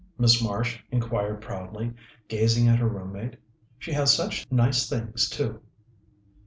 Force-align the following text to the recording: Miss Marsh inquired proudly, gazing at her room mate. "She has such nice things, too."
Miss 0.17 0.41
Marsh 0.41 0.79
inquired 0.89 1.41
proudly, 1.41 1.93
gazing 2.27 2.67
at 2.67 2.79
her 2.79 2.87
room 2.89 3.13
mate. 3.13 3.35
"She 3.77 3.91
has 3.91 4.11
such 4.11 4.47
nice 4.51 4.89
things, 4.89 5.29
too." 5.29 5.61